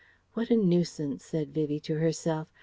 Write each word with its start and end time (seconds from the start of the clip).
"What 0.33 0.49
a 0.49 0.55
nuisance," 0.57 1.23
said 1.23 1.53
Vivie 1.53 1.79
to 1.81 1.99
herself. 1.99 2.47